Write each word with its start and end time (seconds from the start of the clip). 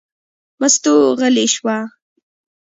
مستو 0.59 0.93
غلې 1.19 1.45
شوه. 1.53 1.77